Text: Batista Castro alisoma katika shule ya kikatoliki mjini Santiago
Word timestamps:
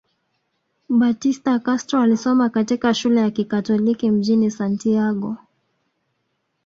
Batista 0.89 1.59
Castro 1.59 1.99
alisoma 2.01 2.49
katika 2.49 2.93
shule 2.93 3.21
ya 3.21 3.31
kikatoliki 3.31 4.11
mjini 4.11 4.51
Santiago 4.51 5.37